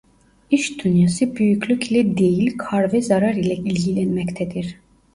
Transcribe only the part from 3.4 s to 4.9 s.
ilgilenmektedir.